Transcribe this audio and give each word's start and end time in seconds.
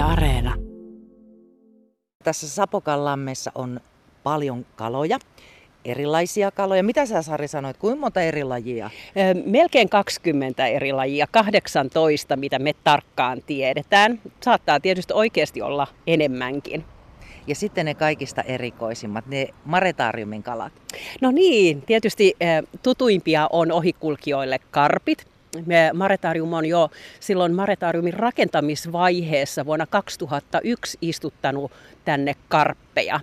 Yle 0.00 0.08
Areena. 0.08 0.54
Tässä 2.24 2.48
Sapokanlammessa 2.48 3.52
on 3.54 3.80
paljon 4.22 4.66
kaloja, 4.76 5.18
erilaisia 5.84 6.50
kaloja. 6.50 6.82
Mitä 6.82 7.06
sä 7.06 7.22
Sari 7.22 7.48
sanoit, 7.48 7.76
kuinka 7.76 8.00
monta 8.00 8.20
eri 8.20 8.44
lajia? 8.44 8.90
Melkein 9.46 9.88
20 9.88 10.66
eri 10.66 10.92
lajia, 10.92 11.26
18 11.30 12.36
mitä 12.36 12.58
me 12.58 12.72
tarkkaan 12.84 13.42
tiedetään. 13.46 14.20
Saattaa 14.40 14.80
tietysti 14.80 15.12
oikeasti 15.12 15.62
olla 15.62 15.86
enemmänkin. 16.06 16.84
Ja 17.46 17.54
sitten 17.54 17.86
ne 17.86 17.94
kaikista 17.94 18.42
erikoisimmat, 18.42 19.26
ne 19.26 19.48
maretaariumin 19.64 20.42
kalat. 20.42 20.72
No 21.20 21.30
niin, 21.30 21.82
tietysti 21.82 22.36
tutuimpia 22.82 23.48
on 23.52 23.72
ohikulkijoille 23.72 24.58
karpit. 24.70 25.26
Maretarium 25.94 26.52
on 26.52 26.66
jo 26.66 26.90
silloin 27.20 27.54
Maretariumin 27.54 28.14
rakentamisvaiheessa 28.14 29.66
vuonna 29.66 29.86
2001 29.86 30.98
istuttanut 31.00 31.72
tänne 32.04 32.34
karppeja. 32.48 33.20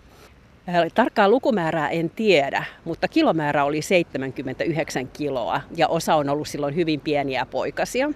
Tarkkaa 0.93 1.29
lukumäärää 1.29 1.89
en 1.89 2.09
tiedä, 2.09 2.63
mutta 2.85 3.07
kilomäärä 3.07 3.63
oli 3.63 3.81
79 3.81 5.07
kiloa 5.07 5.61
ja 5.75 5.87
osa 5.87 6.15
on 6.15 6.29
ollut 6.29 6.47
silloin 6.47 6.75
hyvin 6.75 6.99
pieniä 6.99 7.45
poikasia. 7.45 8.09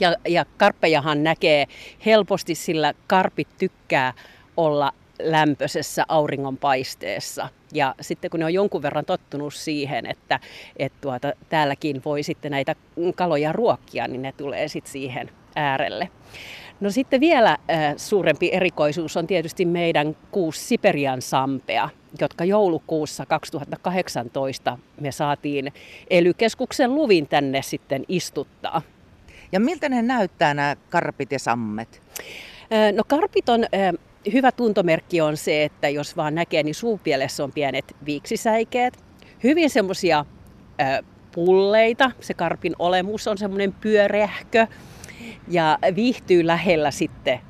Ja, 0.00 0.14
ja 0.28 0.44
karppejahan 0.56 1.22
näkee 1.22 1.66
helposti, 2.06 2.54
sillä 2.54 2.94
karpit 3.06 3.48
tykkää 3.58 4.12
olla 4.56 4.92
lämpöisessä 5.22 6.04
auringonpaisteessa. 6.08 7.48
Ja 7.74 7.94
sitten 8.00 8.30
kun 8.30 8.40
ne 8.40 8.46
on 8.46 8.54
jonkun 8.54 8.82
verran 8.82 9.04
tottunut 9.04 9.54
siihen, 9.54 10.06
että, 10.06 10.40
että 10.76 10.98
tuota, 11.00 11.32
täälläkin 11.48 12.02
voi 12.04 12.22
sitten 12.22 12.50
näitä 12.50 12.74
kaloja 13.14 13.52
ruokkia, 13.52 14.08
niin 14.08 14.22
ne 14.22 14.32
tulee 14.32 14.68
sitten 14.68 14.92
siihen 14.92 15.30
äärelle. 15.56 16.08
No 16.80 16.90
sitten 16.90 17.20
vielä 17.20 17.50
äh, 17.50 17.94
suurempi 17.96 18.50
erikoisuus 18.52 19.16
on 19.16 19.26
tietysti 19.26 19.64
meidän 19.64 20.16
kuusi 20.30 20.60
Siperian 20.60 21.22
sampea, 21.22 21.88
jotka 22.20 22.44
joulukuussa 22.44 23.26
2018 23.26 24.78
me 25.00 25.12
saatiin 25.12 25.72
ely 26.10 26.32
luvin 26.86 27.28
tänne 27.28 27.62
sitten 27.62 28.04
istuttaa. 28.08 28.82
Ja 29.52 29.60
miltä 29.60 29.88
ne 29.88 30.02
näyttää 30.02 30.54
nämä 30.54 30.76
karpit 30.90 31.32
ja 31.32 31.38
sammet? 31.38 32.02
Äh, 32.72 32.92
no 32.92 33.02
karpit 33.06 33.48
on 33.48 33.64
äh, 33.64 33.92
hyvä 34.32 34.52
tuntomerkki 34.52 35.20
on 35.20 35.36
se, 35.36 35.64
että 35.64 35.88
jos 35.88 36.16
vaan 36.16 36.34
näkee, 36.34 36.62
niin 36.62 36.74
suupielessä 36.74 37.44
on 37.44 37.52
pienet 37.52 37.96
viiksisäikeet. 38.06 38.98
Hyvin 39.42 39.70
semmoisia 39.70 40.24
pulleita. 41.34 42.10
Se 42.20 42.34
karpin 42.34 42.74
olemus 42.78 43.28
on 43.28 43.38
semmoinen 43.38 43.72
pyöreähkö 43.72 44.66
ja 45.48 45.78
viihtyy 45.94 46.46
lähellä 46.46 46.90
sitten 46.90 47.40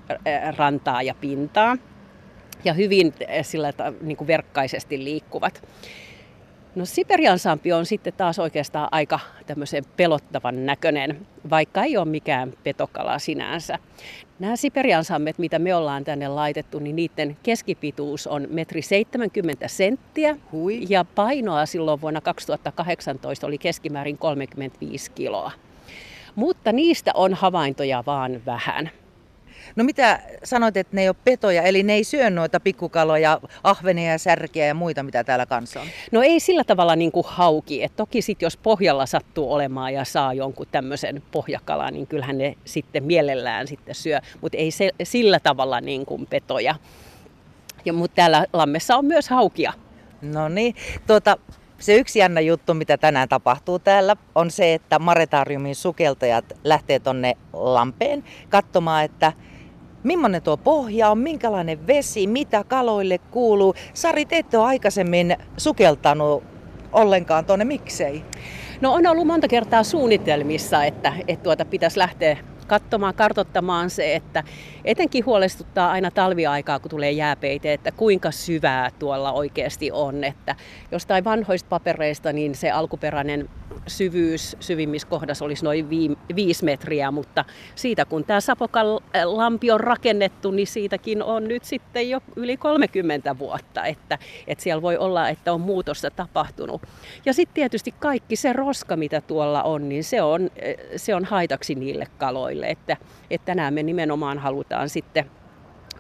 rantaa 0.57 1.03
ja 1.03 1.15
pintaa. 1.15 1.77
Ja 2.65 2.73
hyvin 2.73 3.15
sillä 3.43 3.73
niin 4.01 4.17
kuin 4.17 4.29
verkkaisesti 4.29 5.05
liikkuvat. 5.05 5.69
No 6.75 6.85
Siperian 6.85 7.39
sampi 7.39 7.73
on 7.73 7.87
sitten 7.87 8.13
taas 8.13 8.39
oikeastaan 8.39 8.89
aika 8.93 9.21
tämmöisen 9.47 9.85
pelottavan 9.97 10.67
näköinen, 10.67 11.27
vaikka 11.51 11.83
ei 11.83 11.97
ole 11.97 12.05
mikään 12.05 12.53
petokala 12.65 13.19
sinänsä. 13.19 13.79
Nämä 14.39 14.57
Siperian 14.57 15.05
sammet, 15.05 15.39
mitä 15.39 15.59
me 15.59 15.75
ollaan 15.75 16.05
tänne 16.05 16.29
laitettu, 16.29 16.79
niin 16.79 16.97
niiden 16.97 17.37
keskipituus 17.43 18.27
on 18.27 18.47
metri 18.51 18.83
70 18.83 19.69
senttiä. 19.69 20.37
Hui. 20.53 20.81
Ja 20.89 21.05
painoa 21.05 21.67
silloin 21.67 22.01
vuonna 22.01 22.21
2018 22.21 23.47
oli 23.47 23.59
keskimäärin 23.59 24.19
35 24.19 25.11
kiloa. 25.11 25.53
Mutta 26.35 26.73
niistä 26.73 27.11
on 27.15 27.35
havaintoja 27.35 28.03
vaan 28.07 28.43
vähän. 28.47 28.91
No 29.77 29.85
mitä 29.85 30.21
sanoit, 30.45 30.77
että 30.77 30.97
ne 30.97 31.03
ei 31.03 31.09
ole 31.09 31.17
petoja, 31.25 31.63
eli 31.63 31.83
ne 31.83 31.95
ei 31.95 32.05
syö 32.05 32.31
noita 32.31 32.61
pikkukaloja, 32.61 33.41
ahvenia, 33.63 34.19
särkiä 34.19 34.67
ja 34.67 34.75
muita, 34.75 35.03
mitä 35.03 35.25
täällä 35.25 35.47
kanssa 35.47 35.81
on? 35.81 35.87
No 36.13 36.23
ei 36.23 36.41
sillä 36.41 36.65
tavalla 36.65 36.97
niin 36.97 37.13
kuin 37.13 37.27
hauki. 37.29 37.83
Et 37.83 37.97
toki 37.97 38.23
sitten 38.23 38.47
jos 38.47 38.57
pohjalla 38.57 39.07
sattuu 39.07 39.53
olemaan 39.53 39.95
ja 39.95 40.05
saa 40.05 40.35
jonkun 40.35 40.67
tämmöisen 40.73 41.23
pohjakalan, 41.33 41.95
niin 41.95 42.07
kyllähän 42.07 42.39
ne 42.39 42.55
sitten 42.65 43.05
mielellään 43.05 43.67
sitten 43.67 43.95
syö. 43.95 44.21
Mutta 44.41 44.59
ei 44.59 44.71
se, 44.71 44.91
sillä 45.03 45.41
tavalla 45.41 45.81
niin 45.81 46.07
kuin 46.07 46.27
petoja. 46.27 46.75
Ja, 47.85 47.93
mutta 47.93 48.15
täällä 48.15 48.47
lammessa 48.53 48.97
on 48.97 49.05
myös 49.05 49.29
haukia. 49.29 49.73
No 50.23 50.49
niin, 50.49 50.75
tuota, 51.07 51.37
se 51.79 51.97
yksi 51.97 52.19
jännä 52.19 52.41
juttu, 52.41 52.75
mitä 52.75 52.97
tänään 52.97 53.29
tapahtuu 53.29 53.79
täällä, 53.79 54.17
on 54.35 54.51
se, 54.51 54.75
että 54.75 54.99
Maretariumin 54.99 55.75
sukeltajat 55.75 56.45
lähtee 56.65 56.99
tonne 56.99 57.37
lampeen 57.53 58.25
katsomaan, 58.49 59.05
että 59.05 59.33
millainen 60.05 60.43
tuo 60.43 60.57
pohja 60.57 61.11
on, 61.11 61.19
minkälainen 61.19 61.87
vesi, 61.87 62.27
mitä 62.27 62.65
kaloille 62.65 63.19
kuuluu. 63.19 63.75
Sari, 63.95 64.25
te 64.25 64.39
ette 64.39 64.59
ole 64.59 64.67
aikaisemmin 64.67 65.37
sukeltanut 65.57 66.45
ollenkaan 66.93 67.45
tuonne, 67.45 67.65
miksei? 67.65 68.25
No 68.81 68.93
on 68.93 69.07
ollut 69.07 69.27
monta 69.27 69.49
kertaa 69.49 69.83
suunnitelmissa, 69.83 70.85
että, 70.85 71.13
että 71.29 71.43
tuota 71.43 71.65
pitäisi 71.65 71.99
lähteä 71.99 72.37
katsomaan, 72.65 73.15
kartottamaan 73.15 73.91
se, 73.91 74.15
että 74.15 74.45
etenkin 74.85 75.27
huolestuttaa 75.27 75.91
aina 75.91 76.11
talviaikaa, 76.11 76.79
kun 76.79 76.91
tulee 76.91 77.11
jääpeite, 77.11 77.73
että 77.73 77.93
kuinka 77.93 78.31
syvää 78.31 78.91
tuolla 78.99 79.33
oikeasti 79.33 79.91
on. 79.93 80.25
Että 80.25 80.57
jostain 80.93 81.25
vanhoista 81.25 81.69
papereista 81.69 82.33
niin 82.33 82.55
se 82.55 82.71
alkuperäinen 82.71 83.49
syvyys 83.87 84.57
syvimmissä 84.61 85.09
kohdassa 85.09 85.45
olisi 85.45 85.65
noin 85.65 85.91
viisi 86.37 86.65
metriä, 86.65 87.11
mutta 87.11 87.45
siitä 87.75 88.05
kun 88.05 88.25
tämä 88.25 88.41
Sapokan 88.41 88.87
lampi 89.25 89.71
on 89.71 89.81
rakennettu, 89.81 90.51
niin 90.51 90.67
siitäkin 90.67 91.23
on 91.23 91.49
nyt 91.49 91.65
sitten 91.65 92.11
jo 92.11 92.21
yli 92.37 92.57
30 92.57 93.39
vuotta, 93.39 93.85
että, 93.85 94.19
että 94.47 94.65
siellä 94.65 94.83
voi 94.83 94.97
olla, 94.97 95.29
että 95.29 95.53
on 95.53 95.61
muutosta 95.61 96.11
tapahtunut. 96.11 96.83
Ja 97.25 97.33
sitten 97.33 97.55
tietysti 97.55 97.95
kaikki 98.01 98.37
se 98.37 98.53
roska, 98.53 98.97
mitä 98.97 99.21
tuolla 99.21 99.63
on, 99.63 99.89
niin 99.89 100.05
se 100.05 100.23
on, 100.23 100.51
se 100.97 101.15
on 101.15 101.25
haitaksi 101.25 101.75
niille 101.75 102.07
kaloille, 102.19 102.54
että, 102.63 102.97
että 103.31 103.45
tänään 103.47 103.75
me 103.75 103.83
nimenomaan 103.83 104.39
halutaan 104.39 104.89
sitten 104.89 105.31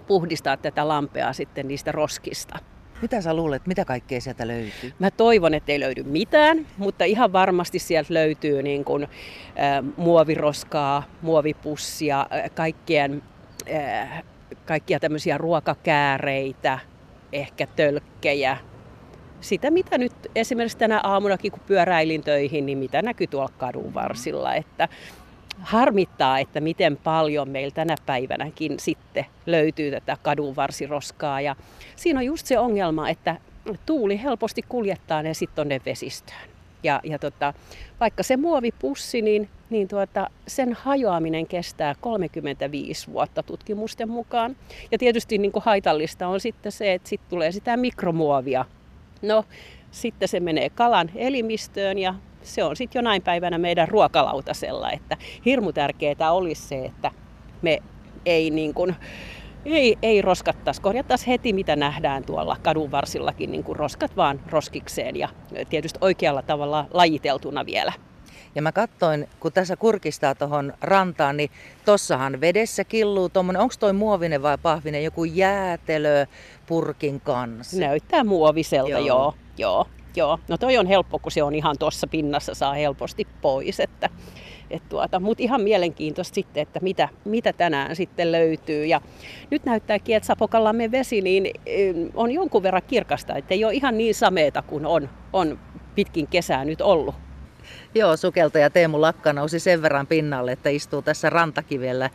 puhdistaa 0.06 0.56
tätä 0.56 0.88
lampea 0.88 1.32
sitten 1.32 1.68
niistä 1.68 1.92
roskista. 1.92 2.58
Mitä 3.02 3.20
sä 3.20 3.34
luulet, 3.34 3.66
mitä 3.66 3.84
kaikkea 3.84 4.20
sieltä 4.20 4.46
löytyy? 4.46 4.92
Mä 4.98 5.10
toivon, 5.10 5.54
että 5.54 5.72
ei 5.72 5.80
löydy 5.80 6.02
mitään, 6.02 6.66
mutta 6.78 7.04
ihan 7.04 7.32
varmasti 7.32 7.78
sieltä 7.78 8.14
löytyy 8.14 8.62
niin 8.62 8.84
kuin, 8.84 9.02
äh, 9.02 9.08
muoviroskaa, 9.96 11.02
muovipussia, 11.22 12.20
äh, 12.20 12.50
kaikkien, 12.54 13.22
äh, 13.74 14.22
kaikkia 14.66 15.00
tämmöisiä 15.00 15.38
ruokakääreitä, 15.38 16.78
ehkä 17.32 17.66
tölkkejä. 17.66 18.56
Sitä, 19.40 19.70
mitä 19.70 19.98
nyt 19.98 20.12
esimerkiksi 20.34 20.78
tänä 20.78 21.00
aamunakin, 21.02 21.52
kun 21.52 21.60
pyöräilin 21.66 22.22
töihin, 22.22 22.66
niin 22.66 22.78
mitä 22.78 23.02
näkyy 23.02 23.26
tuolla 23.26 23.52
kadun 23.58 23.94
varsilla. 23.94 24.54
Että 24.54 24.88
harmittaa, 25.60 26.38
että 26.38 26.60
miten 26.60 26.96
paljon 26.96 27.48
meillä 27.48 27.74
tänä 27.74 27.96
päivänäkin 28.06 28.74
sitten 28.78 29.26
löytyy 29.46 29.90
tätä 29.90 30.16
kadunvarsiroskaa. 30.22 31.40
Ja 31.40 31.56
siinä 31.96 32.20
on 32.20 32.26
just 32.26 32.46
se 32.46 32.58
ongelma, 32.58 33.08
että 33.08 33.36
tuuli 33.86 34.22
helposti 34.22 34.62
kuljettaa 34.68 35.22
ne 35.22 35.34
sitten 35.34 35.56
tonne 35.56 35.80
vesistöön. 35.86 36.48
Ja, 36.82 37.00
ja 37.04 37.18
tota, 37.18 37.54
vaikka 38.00 38.22
se 38.22 38.36
muovipussi, 38.36 39.22
niin, 39.22 39.48
niin 39.70 39.88
tuota, 39.88 40.30
sen 40.46 40.72
hajoaminen 40.72 41.46
kestää 41.46 41.94
35 42.00 43.12
vuotta 43.12 43.42
tutkimusten 43.42 44.08
mukaan. 44.08 44.56
Ja 44.92 44.98
tietysti 44.98 45.38
niin 45.38 45.52
kuin 45.52 45.62
haitallista 45.62 46.28
on 46.28 46.40
sitten 46.40 46.72
se, 46.72 46.94
että 46.94 47.08
sitten 47.08 47.30
tulee 47.30 47.52
sitä 47.52 47.76
mikromuovia. 47.76 48.64
No, 49.22 49.44
sitten 49.94 50.28
se 50.28 50.40
menee 50.40 50.70
kalan 50.70 51.10
elimistöön 51.14 51.98
ja 51.98 52.14
se 52.42 52.64
on 52.64 52.76
sitten 52.76 53.00
jonain 53.00 53.22
päivänä 53.22 53.58
meidän 53.58 53.88
ruokalautasella, 53.88 54.90
että 54.90 55.16
hirmu 55.44 55.72
tärkeää 55.72 56.32
olisi 56.32 56.62
se, 56.62 56.84
että 56.84 57.10
me 57.62 57.78
ei 58.26 58.50
niin 58.50 58.74
kuin, 58.74 58.96
ei, 59.64 59.98
ei 60.02 60.22
roskattaisi, 60.22 60.82
korjattaisiin 60.82 61.28
heti 61.28 61.52
mitä 61.52 61.76
nähdään 61.76 62.24
tuolla 62.24 62.56
kadun 62.62 62.90
varsillakin, 62.90 63.52
niin 63.52 63.64
kuin 63.64 63.76
roskat 63.76 64.16
vaan 64.16 64.40
roskikseen 64.50 65.16
ja 65.16 65.28
tietysti 65.68 65.98
oikealla 66.02 66.42
tavalla 66.42 66.86
lajiteltuna 66.90 67.66
vielä. 67.66 67.92
Ja 68.54 68.62
mä 68.62 68.72
katsoin, 68.72 69.28
kun 69.40 69.52
tässä 69.52 69.76
kurkistaa 69.76 70.34
tuohon 70.34 70.72
rantaan, 70.80 71.36
niin 71.36 71.50
tossahan 71.84 72.40
vedessä 72.40 72.84
killuu 72.84 73.28
tuommoinen, 73.28 73.62
onko 73.62 73.74
toi 73.80 73.92
muovinen 73.92 74.42
vai 74.42 74.58
pahvinen, 74.58 75.04
joku 75.04 75.24
jäätelö 75.24 76.26
purkin 76.66 77.20
kanssa? 77.20 77.80
Näyttää 77.80 78.24
muoviselta, 78.24 78.90
joo. 78.90 79.06
joo, 79.06 79.34
joo. 79.58 79.86
Joo, 80.16 80.38
no 80.48 80.58
toi 80.58 80.78
on 80.78 80.86
helppo, 80.86 81.18
kun 81.18 81.32
se 81.32 81.42
on 81.42 81.54
ihan 81.54 81.76
tuossa 81.78 82.06
pinnassa, 82.06 82.54
saa 82.54 82.74
helposti 82.74 83.26
pois. 83.42 83.80
Että, 83.80 84.10
et 84.70 84.82
tuota, 84.88 85.20
Mutta 85.20 85.42
ihan 85.42 85.60
mielenkiintoista 85.60 86.34
sitten, 86.34 86.62
että 86.62 86.80
mitä, 86.82 87.08
mitä 87.24 87.52
tänään 87.52 87.96
sitten 87.96 88.32
löytyy. 88.32 88.86
Ja 88.86 89.00
nyt 89.50 89.64
näyttääkin, 89.64 90.16
että 90.16 90.26
Sapokallamme 90.26 90.90
vesi 90.90 91.20
niin, 91.20 91.50
on 92.14 92.30
jonkun 92.30 92.62
verran 92.62 92.82
kirkasta, 92.86 93.36
että 93.36 93.54
ei 93.54 93.64
ole 93.64 93.74
ihan 93.74 93.98
niin 93.98 94.14
sameeta 94.14 94.62
kuin 94.62 94.86
on, 94.86 95.08
on 95.32 95.58
pitkin 95.94 96.26
kesää 96.26 96.64
nyt 96.64 96.80
ollut. 96.80 97.14
Joo, 97.96 98.16
sukeltaja 98.16 98.70
Teemu 98.70 99.00
Lakka 99.00 99.32
nousi 99.32 99.58
sen 99.58 99.82
verran 99.82 100.06
pinnalle, 100.06 100.52
että 100.52 100.68
istuu 100.68 101.02
tässä 101.02 101.30
rantakivellä 101.30 102.10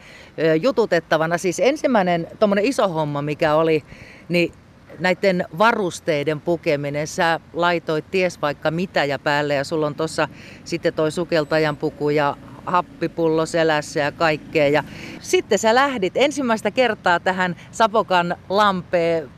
jututettavana. 0.62 1.38
Siis 1.38 1.60
ensimmäinen 1.60 2.28
tuommoinen 2.40 2.66
iso 2.66 2.88
homma, 2.88 3.22
mikä 3.22 3.56
oli, 3.56 3.84
niin 4.30 4.54
näiden 5.00 5.46
varusteiden 5.58 6.42
pukeminen. 6.42 7.08
Sä 7.08 7.40
laitoit 7.54 8.12
ties 8.12 8.42
vaikka 8.42 8.72
mitä 8.72 9.06
ja 9.06 9.20
päälle 9.20 9.54
ja 9.54 9.64
sulla 9.64 9.88
on 9.88 9.96
tuossa 9.96 10.28
sitten 10.64 10.94
toi 10.94 11.12
sukeltajan 11.12 11.78
puku 11.78 12.10
ja 12.10 12.38
happipullo 12.66 13.46
selässä 13.46 14.00
ja 14.00 14.12
kaikkea. 14.12 14.68
Ja 14.68 14.84
sitten 15.20 15.60
sä 15.60 15.76
lähdit 15.76 16.14
ensimmäistä 16.16 16.72
kertaa 16.72 17.20
tähän 17.20 17.56
Sapokan 17.72 18.36
lampeen. 18.50 19.30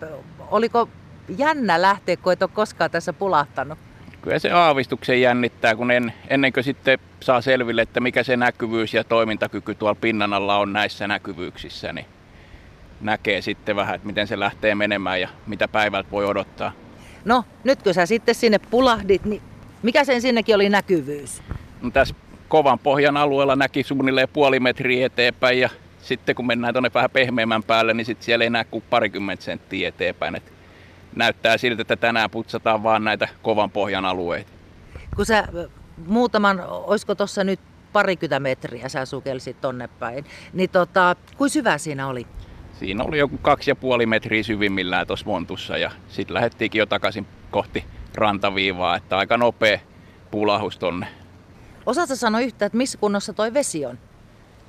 Oliko 0.51 0.89
jännä 1.37 1.81
lähteä, 1.81 2.17
kun 2.17 2.33
et 2.33 2.41
ole 2.43 2.49
koskaan 2.53 2.91
tässä 2.91 3.13
pulahtanut? 3.13 3.77
Kyllä 4.21 4.39
se 4.39 4.51
aavistuksen 4.51 5.21
jännittää, 5.21 5.75
kun 5.75 5.91
en, 5.91 6.13
ennen 6.27 6.53
kuin 6.53 6.63
sitten 6.63 6.99
saa 7.19 7.41
selville, 7.41 7.81
että 7.81 7.99
mikä 7.99 8.23
se 8.23 8.37
näkyvyys 8.37 8.93
ja 8.93 9.03
toimintakyky 9.03 9.75
tuolla 9.75 9.95
pinnan 10.01 10.33
alla 10.33 10.57
on 10.57 10.73
näissä 10.73 11.07
näkyvyyksissä, 11.07 11.93
niin 11.93 12.05
näkee 13.01 13.41
sitten 13.41 13.75
vähän, 13.75 13.95
että 13.95 14.07
miten 14.07 14.27
se 14.27 14.39
lähtee 14.39 14.75
menemään 14.75 15.21
ja 15.21 15.29
mitä 15.47 15.67
päivältä 15.67 16.11
voi 16.11 16.25
odottaa. 16.25 16.71
No, 17.25 17.43
nyt 17.63 17.83
kun 17.83 17.93
sä 17.93 18.05
sitten 18.05 18.35
sinne 18.35 18.59
pulahdit, 18.59 19.25
niin 19.25 19.41
mikä 19.83 20.03
sen 20.03 20.21
sinnekin 20.21 20.55
oli 20.55 20.69
näkyvyys? 20.69 21.43
No, 21.81 21.91
tässä 21.91 22.15
kovan 22.47 22.79
pohjan 22.79 23.17
alueella 23.17 23.55
näki 23.55 23.83
suunnilleen 23.83 24.29
puoli 24.33 24.59
metriä 24.59 25.05
eteenpäin 25.05 25.59
ja 25.59 25.69
sitten 26.01 26.35
kun 26.35 26.47
mennään 26.47 26.73
tuonne 26.73 26.91
vähän 26.93 27.09
pehmeämmän 27.09 27.63
päälle, 27.63 27.93
niin 27.93 28.05
sitten 28.05 28.25
siellä 28.25 28.43
ei 28.43 28.49
näe 28.49 28.63
kuin 28.63 28.83
parikymmentä 28.89 29.43
senttiä 29.43 29.87
eteenpäin. 29.87 30.35
Et 30.35 30.50
näyttää 31.15 31.57
siltä, 31.57 31.81
että 31.81 31.95
tänään 31.95 32.29
putsataan 32.29 32.83
vaan 32.83 33.03
näitä 33.03 33.27
kovan 33.41 33.71
pohjan 33.71 34.05
alueita. 34.05 34.51
Kun 35.15 35.25
sä 35.25 35.47
muutaman, 36.05 36.63
olisiko 36.67 37.15
tuossa 37.15 37.43
nyt 37.43 37.59
parikymmentä 37.93 38.39
metriä 38.39 38.89
sä 38.89 39.05
sukelsit 39.05 39.61
tonne 39.61 39.87
päin, 39.87 40.25
niin 40.53 40.69
tota, 40.69 41.15
kuin 41.37 41.49
syvä 41.49 41.77
siinä 41.77 42.07
oli? 42.07 42.27
Siinä 42.79 43.03
oli 43.03 43.17
joku 43.17 43.37
kaksi 43.37 43.71
ja 43.71 43.75
puoli 43.75 44.05
metriä 44.05 44.43
syvimmillään 44.43 45.07
tuossa 45.07 45.25
montussa 45.25 45.77
ja 45.77 45.91
sitten 46.09 46.33
lähdettiinkin 46.33 46.79
jo 46.79 46.85
takaisin 46.85 47.27
kohti 47.51 47.85
rantaviivaa, 48.15 48.95
että 48.95 49.17
aika 49.17 49.37
nopea 49.37 49.79
pulahus 50.31 50.77
tonne. 50.77 51.07
Osaatko 51.85 52.15
sanoa 52.15 52.41
yhtä, 52.41 52.65
että 52.65 52.77
missä 52.77 52.97
kunnossa 52.97 53.33
toi 53.33 53.53
vesi 53.53 53.85
on? 53.85 53.97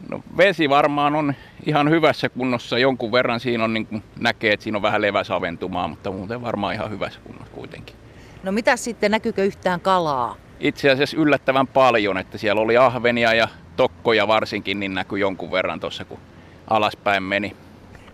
No 0.08 0.20
vesi 0.36 0.68
varmaan 0.68 1.14
on 1.14 1.34
ihan 1.66 1.90
hyvässä 1.90 2.28
kunnossa. 2.28 2.78
Jonkun 2.78 3.12
verran 3.12 3.40
siinä 3.40 3.64
on, 3.64 3.74
niin 3.74 3.86
kuin 3.86 4.02
näkee, 4.20 4.52
että 4.52 4.64
siinä 4.64 4.78
on 4.78 4.82
vähän 4.82 5.02
leväsaventumaa, 5.02 5.88
mutta 5.88 6.10
muuten 6.10 6.42
varmaan 6.42 6.74
ihan 6.74 6.90
hyvässä 6.90 7.20
kunnossa 7.24 7.54
kuitenkin. 7.54 7.96
No 8.42 8.52
mitä 8.52 8.76
sitten, 8.76 9.10
näkyykö 9.10 9.44
yhtään 9.44 9.80
kalaa? 9.80 10.36
Itse 10.60 10.90
asiassa 10.90 11.16
yllättävän 11.16 11.66
paljon, 11.66 12.18
että 12.18 12.38
siellä 12.38 12.60
oli 12.60 12.76
ahvenia 12.76 13.34
ja 13.34 13.48
tokkoja 13.76 14.28
varsinkin, 14.28 14.80
niin 14.80 14.94
näkyi 14.94 15.20
jonkun 15.20 15.52
verran 15.52 15.80
tuossa, 15.80 16.04
kun 16.04 16.18
alaspäin 16.70 17.22
meni. 17.22 17.56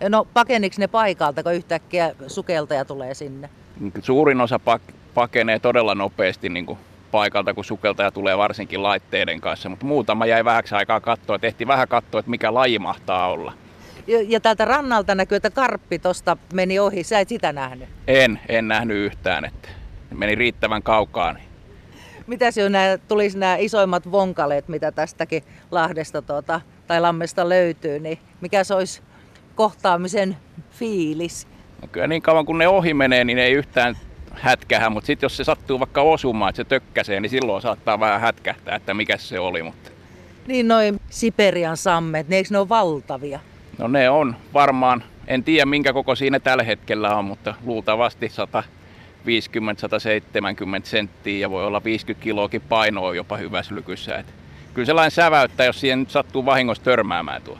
No 0.09 0.27
pakeniks 0.35 0.79
ne 0.79 0.87
paikalta, 0.87 1.43
kun 1.43 1.55
yhtäkkiä 1.55 2.15
sukeltaja 2.27 2.85
tulee 2.85 3.15
sinne? 3.15 3.51
Suurin 4.03 4.41
osa 4.41 4.59
pak- 4.59 4.95
pakenee 5.15 5.59
todella 5.59 5.95
nopeasti 5.95 6.49
niin 6.49 6.67
kuin 6.67 6.79
paikalta, 7.11 7.55
kun 7.55 7.65
sukeltaja 7.65 8.11
tulee 8.11 8.39
varsinkin 8.39 8.83
laitteiden 8.83 9.41
kanssa, 9.41 9.69
mutta 9.69 9.87
muutama 9.87 10.27
jäi 10.27 10.45
vähäksi 10.45 10.75
aikaa 10.75 11.01
katsoa, 11.01 11.39
tehti 11.39 11.67
vähän 11.67 11.89
katsoa, 11.89 12.19
että 12.19 12.31
mikä 12.31 12.55
laji 12.55 12.79
mahtaa 12.79 13.29
olla. 13.29 13.53
Ja, 14.07 14.19
ja 14.29 14.41
täältä 14.41 14.65
rannalta 14.65 15.15
näkyy, 15.15 15.37
että 15.37 15.51
karppi 15.51 15.99
tosta 15.99 16.37
meni 16.55 16.79
ohi. 16.79 17.05
Sä 17.05 17.21
et 17.21 17.29
sitä 17.29 17.53
nähnyt. 17.53 17.89
En, 18.07 18.41
en 18.49 18.69
nähnyt 18.69 18.97
yhtään, 18.97 19.45
että 19.45 19.69
meni 20.15 20.35
riittävän 20.35 20.83
kaukaan. 20.83 21.35
Niin 21.35 21.49
Mitäs 22.27 22.57
jos 22.57 22.71
nämä, 22.71 22.99
tulisi 23.09 23.39
nämä 23.39 23.57
isoimmat 23.57 24.11
vonkaleet, 24.11 24.69
mitä 24.69 24.93
tästäkin 24.93 25.43
Lahdesta 25.71 26.23
tuota, 26.23 26.61
tai 26.87 27.01
Lammesta 27.01 27.49
löytyy, 27.49 27.99
niin 27.99 28.19
mikä 28.41 28.65
se 28.65 28.75
olisi 28.75 29.03
kohtaamisen 29.55 30.37
fiilis? 30.71 31.49
No 31.83 31.89
kyllä 31.93 32.07
niin 32.07 32.23
kauan 32.23 32.47
kun 32.47 32.59
ne 32.59 32.69
ohi 32.69 32.95
menee, 32.95 33.25
niin 33.25 33.39
ei 33.39 33.53
yhtään 33.53 33.97
hätkähä, 34.41 34.91
mutta 34.91 35.07
sitten 35.07 35.25
jos 35.25 35.37
se 35.37 35.45
sattuu 35.45 35.79
vaikka 35.79 36.03
osumaan, 36.03 36.49
että 36.49 36.57
se 36.57 36.65
tökkäsee, 36.65 37.21
niin 37.21 37.31
silloin 37.31 37.63
saattaa 37.63 38.01
vähän 38.01 38.21
hätkähtää, 38.21 38.77
että 38.77 38.95
mikä 38.95 39.17
se 39.17 39.39
oli. 39.39 39.63
Mutta... 39.63 39.91
Niin 40.47 40.69
noin 40.69 41.01
Siperian 41.11 41.77
sammet, 41.77 42.29
ne 42.29 42.37
eikö 42.37 42.49
ne 42.51 42.59
ole 42.59 42.69
valtavia? 42.69 43.41
No 43.79 43.89
ne 43.89 44.11
on 44.11 44.37
varmaan, 44.55 45.05
en 45.27 45.45
tiedä 45.45 45.67
minkä 45.67 45.93
koko 45.93 46.15
siinä 46.15 46.41
tällä 46.41 46.63
hetkellä 46.63 47.17
on, 47.17 47.25
mutta 47.25 47.55
luultavasti 47.65 48.29
150-170 48.29 48.31
senttiä 50.83 51.39
ja 51.39 51.51
voi 51.51 51.67
olla 51.67 51.85
50 51.85 52.25
kiloakin 52.25 52.61
painoa 52.61 53.15
jopa 53.15 53.37
hyvässä 53.37 53.75
lykyssä. 53.75 54.17
Et 54.17 54.27
kyllä 54.75 54.87
sellainen 54.87 55.11
säväyttää, 55.11 55.67
jos 55.67 55.81
siihen 55.81 56.07
sattuu 56.09 56.45
vahingossa 56.47 56.85
törmäämään 56.85 57.43
tuo. 57.43 57.59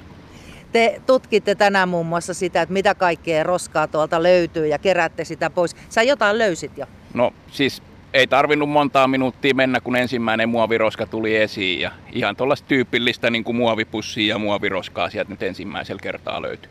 Te 0.73 1.01
tutkitte 1.07 1.55
tänään 1.55 1.89
muun 1.89 2.07
muassa 2.07 2.35
sitä, 2.35 2.63
että 2.63 2.73
mitä 2.73 2.95
kaikkea 2.95 3.43
roskaa 3.43 3.87
tuolta 3.87 4.23
löytyy 4.23 4.67
ja 4.67 4.79
kerätte 4.79 5.25
sitä 5.25 5.51
pois. 5.51 5.77
Sä 5.89 6.03
jotain 6.03 6.39
löysit 6.39 6.79
jo? 6.79 6.87
No 7.15 7.33
siis 7.51 7.83
ei 8.15 8.27
tarvinnut 8.27 8.71
montaa 8.71 9.09
minuuttia 9.09 9.55
mennä, 9.55 9.81
kun 9.81 9.97
ensimmäinen 9.97 10.49
muoviroska 10.49 11.07
tuli 11.07 11.37
esiin. 11.37 11.81
Ja 11.81 11.91
ihan 12.13 12.37
tuollaista 12.37 12.69
tyypillistä 12.69 13.31
niin 13.31 13.45
kuin 13.45 13.57
muovipussia 13.57 14.35
ja 14.35 14.39
muoviroskaa 14.39 15.11
sieltä 15.11 15.31
nyt 15.31 15.43
ensimmäisellä 15.43 16.01
kertaa 16.03 16.43
löytyi. 16.43 16.71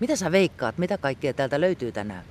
Mitä 0.00 0.16
sä 0.16 0.32
veikkaat, 0.32 0.78
mitä 0.78 0.98
kaikkea 0.98 1.34
täältä 1.34 1.60
löytyy 1.60 1.92
tänään? 1.92 2.22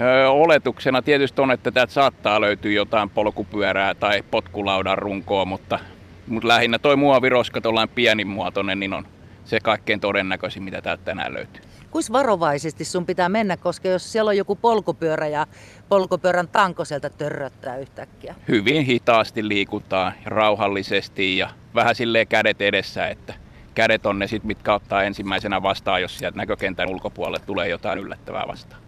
Öö, 0.00 0.28
oletuksena 0.28 1.02
tietysti 1.02 1.40
on, 1.40 1.50
että 1.50 1.70
täältä 1.70 1.92
saattaa 1.92 2.40
löytyä 2.40 2.72
jotain 2.72 3.10
polkupyörää 3.10 3.94
tai 3.94 4.22
potkulaudan 4.30 4.98
runkoa, 4.98 5.44
mutta, 5.44 5.78
mutta 6.26 6.48
lähinnä 6.48 6.78
toi 6.78 6.96
muoviroska, 6.96 7.60
tuollainen 7.60 7.94
pienimuotoinen, 7.94 8.80
niin 8.80 8.92
on 8.92 9.06
se 9.44 9.60
kaikkein 9.60 10.00
todennäköisin, 10.00 10.62
mitä 10.62 10.82
täältä 10.82 11.04
tänään 11.04 11.34
löytyy. 11.34 11.62
Kuis 11.90 12.12
varovaisesti 12.12 12.84
sun 12.84 13.06
pitää 13.06 13.28
mennä, 13.28 13.56
koska 13.56 13.88
jos 13.88 14.12
siellä 14.12 14.28
on 14.28 14.36
joku 14.36 14.56
polkupyörä 14.56 15.28
ja 15.28 15.46
polkupyörän 15.88 16.48
tanko 16.48 16.84
sieltä 16.84 17.10
törröttää 17.10 17.76
yhtäkkiä? 17.76 18.34
Hyvin 18.48 18.84
hitaasti 18.84 19.48
liikutaan 19.48 20.12
rauhallisesti 20.24 21.38
ja 21.38 21.50
vähän 21.74 21.94
silleen 21.94 22.26
kädet 22.26 22.62
edessä, 22.62 23.08
että 23.08 23.34
kädet 23.74 24.06
on 24.06 24.18
ne 24.18 24.26
sit, 24.26 24.44
mitkä 24.44 24.74
ottaa 24.74 25.02
ensimmäisenä 25.02 25.62
vastaan, 25.62 26.02
jos 26.02 26.18
sieltä 26.18 26.36
näkökentän 26.36 26.90
ulkopuolelle 26.90 27.46
tulee 27.46 27.68
jotain 27.68 27.98
yllättävää 27.98 28.44
vastaan. 28.48 28.83